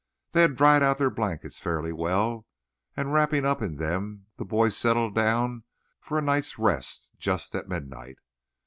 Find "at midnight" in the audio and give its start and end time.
7.55-8.17